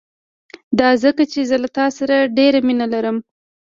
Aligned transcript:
دا 0.79 0.89
ځکه 1.03 1.23
چې 1.31 1.39
زه 1.49 1.57
له 1.63 1.69
تا 1.77 1.85
سره 1.97 2.15
ډېره 2.37 2.59
مينه 2.67 2.85
لرم. 2.93 3.17